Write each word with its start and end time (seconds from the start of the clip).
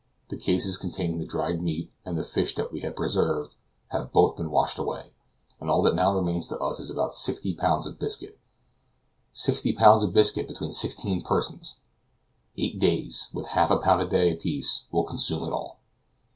The 0.29 0.35
cases 0.35 0.77
containing 0.79 1.19
the 1.19 1.27
dried 1.27 1.61
meat, 1.61 1.91
and 2.03 2.17
the 2.17 2.23
fish 2.23 2.55
that 2.55 2.71
we 2.73 2.79
had 2.79 2.95
preserved, 2.95 3.55
have 3.89 4.11
both 4.11 4.35
been 4.35 4.49
washed 4.49 4.79
away, 4.79 5.13
and 5.59 5.69
all 5.69 5.83
that 5.83 5.93
now 5.93 6.15
remains 6.15 6.47
to 6.47 6.57
us 6.57 6.79
is 6.79 6.89
about 6.89 7.13
sixty 7.13 7.53
pounds 7.53 7.85
of 7.85 7.99
biscuit. 7.99 8.39
Sixty 9.31 9.73
pounds 9.73 10.03
of 10.03 10.11
biscuit 10.11 10.47
between 10.47 10.71
sixteen 10.71 11.21
persons! 11.21 11.77
Eight 12.57 12.79
days, 12.79 13.29
with 13.31 13.49
half 13.49 13.69
a 13.69 13.77
pound 13.77 14.01
a 14.01 14.07
day 14.07 14.31
apiece, 14.33 14.85
will 14.91 15.03
consume 15.03 15.43
it 15.47 15.51
all. 15.53 15.79